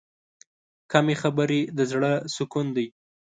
کمې 0.91 1.15
خبرې، 1.21 1.59
د 1.77 1.79
زړه 1.91 2.11
سکون 2.35 2.67
دی. 2.77 2.87